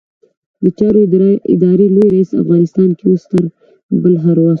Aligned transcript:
د 0.63 0.65
چارو 0.77 0.99
ادارې 1.53 1.87
لوی 1.95 2.07
رئيس؛ 2.15 2.31
افغانستان 2.43 2.89
کې 2.97 3.05
اوس 3.07 3.23
تر 3.31 3.43
بل 4.03 4.13
هر 4.23 4.37
وخت 4.39 4.49